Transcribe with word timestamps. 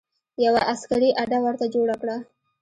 یوه 0.45 0.61
عسکري 0.71 1.09
اډه 1.21 1.39
ورته 1.45 1.65
جوړه 1.75 1.95
کړه. 2.01 2.17